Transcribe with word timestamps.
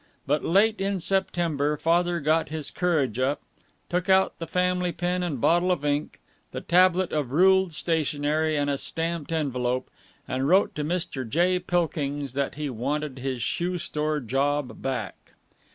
But 0.25 0.43
late 0.43 0.81
in 0.81 0.99
September 0.99 1.77
Father 1.77 2.19
got 2.19 2.49
his 2.49 2.71
courage 2.71 3.19
up, 3.19 3.39
took 3.87 4.09
out 4.09 4.39
the 4.39 4.47
family 4.47 4.91
pen 4.91 5.21
and 5.21 5.39
bottle 5.39 5.71
of 5.71 5.85
ink, 5.85 6.19
the 6.51 6.59
tablet 6.61 7.11
of 7.13 7.31
ruled 7.31 7.71
stationery 7.71 8.57
and 8.57 8.67
a 8.67 8.79
stamped 8.79 9.31
envelope, 9.31 9.91
and 10.27 10.47
wrote 10.47 10.73
to 10.73 10.83
Mr. 10.83 11.29
J. 11.29 11.59
Pilkings 11.59 12.33
that 12.33 12.55
he 12.55 12.67
wanted 12.67 13.19
his 13.19 13.43
shoe 13.43 13.77
store 13.77 14.19
job 14.19 14.81
back. 14.81 15.35